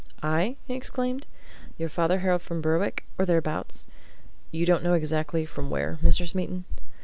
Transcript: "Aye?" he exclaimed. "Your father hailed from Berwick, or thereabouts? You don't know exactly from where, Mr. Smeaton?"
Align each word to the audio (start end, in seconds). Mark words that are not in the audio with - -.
"Aye?" 0.23 0.55
he 0.65 0.73
exclaimed. 0.73 1.27
"Your 1.77 1.87
father 1.87 2.17
hailed 2.21 2.41
from 2.41 2.59
Berwick, 2.59 3.05
or 3.19 3.25
thereabouts? 3.27 3.85
You 4.49 4.65
don't 4.65 4.81
know 4.81 4.95
exactly 4.95 5.45
from 5.45 5.69
where, 5.69 5.99
Mr. 6.03 6.27
Smeaton?" 6.27 6.65